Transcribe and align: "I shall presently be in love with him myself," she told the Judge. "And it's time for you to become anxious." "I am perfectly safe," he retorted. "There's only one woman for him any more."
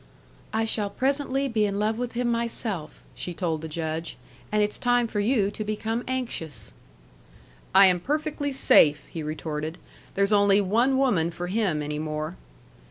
"I 0.51 0.65
shall 0.65 0.89
presently 0.89 1.47
be 1.47 1.67
in 1.67 1.77
love 1.77 1.99
with 1.99 2.13
him 2.13 2.27
myself," 2.31 3.03
she 3.13 3.35
told 3.35 3.61
the 3.61 3.67
Judge. 3.67 4.17
"And 4.51 4.63
it's 4.63 4.79
time 4.79 5.05
for 5.07 5.19
you 5.19 5.51
to 5.51 5.63
become 5.63 6.03
anxious." 6.07 6.73
"I 7.75 7.85
am 7.85 7.99
perfectly 7.99 8.51
safe," 8.51 9.05
he 9.11 9.21
retorted. 9.21 9.77
"There's 10.15 10.33
only 10.33 10.59
one 10.59 10.97
woman 10.97 11.29
for 11.29 11.45
him 11.45 11.83
any 11.83 11.99
more." 11.99 12.35